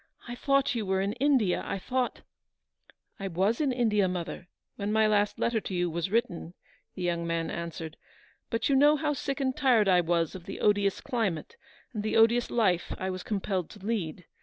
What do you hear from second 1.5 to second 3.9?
I thought —""I was in